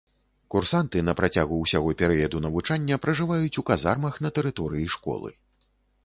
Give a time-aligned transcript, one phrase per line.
[0.53, 5.29] Курсанты на працягу ўсяго перыяду навучання пражываюць у казармах на тэрыторыі школы.